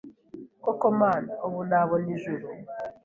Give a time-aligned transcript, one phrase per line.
[0.63, 2.45] Koko Mana ubu nabona ijuru